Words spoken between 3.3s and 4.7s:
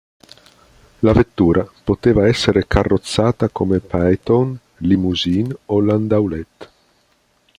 come phaeton,